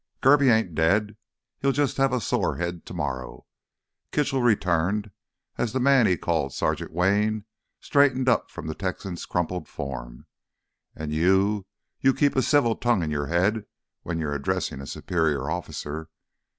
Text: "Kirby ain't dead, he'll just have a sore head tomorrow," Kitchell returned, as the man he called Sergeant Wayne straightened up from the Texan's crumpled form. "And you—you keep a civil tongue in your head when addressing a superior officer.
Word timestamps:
"Kirby 0.23 0.49
ain't 0.49 0.73
dead, 0.73 1.15
he'll 1.59 1.71
just 1.71 1.97
have 1.97 2.11
a 2.11 2.19
sore 2.19 2.55
head 2.57 2.87
tomorrow," 2.87 3.45
Kitchell 4.11 4.41
returned, 4.41 5.11
as 5.59 5.73
the 5.73 5.79
man 5.79 6.07
he 6.07 6.17
called 6.17 6.55
Sergeant 6.55 6.91
Wayne 6.91 7.45
straightened 7.79 8.27
up 8.27 8.49
from 8.49 8.65
the 8.65 8.73
Texan's 8.73 9.27
crumpled 9.27 9.67
form. 9.67 10.25
"And 10.95 11.13
you—you 11.13 12.15
keep 12.15 12.35
a 12.35 12.41
civil 12.41 12.75
tongue 12.75 13.03
in 13.03 13.11
your 13.11 13.27
head 13.27 13.67
when 14.01 14.19
addressing 14.23 14.81
a 14.81 14.87
superior 14.87 15.51
officer. 15.51 16.09